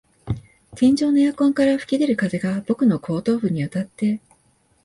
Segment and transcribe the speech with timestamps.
[0.75, 4.19] 天井のエアコンから吹き出る風が僕の後頭部にあたって、